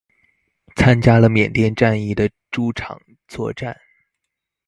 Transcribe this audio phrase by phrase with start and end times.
[0.75, 3.79] 参加了缅甸战役的诸场作战。